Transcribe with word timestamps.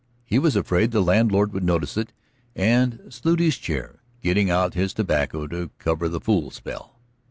He 0.25 0.39
was 0.39 0.55
afraid 0.55 0.89
the 0.89 0.99
landlord 1.03 1.53
would 1.53 1.63
notice 1.63 1.95
it, 1.95 2.11
and 2.55 3.03
slewed 3.11 3.39
his 3.39 3.59
chair, 3.59 3.99
getting 4.23 4.49
out 4.49 4.73
his 4.73 4.95
tobacco 4.95 5.45
to 5.45 5.69
cover 5.77 6.09
the 6.09 6.19
fool 6.19 6.49
spell. 6.49 6.97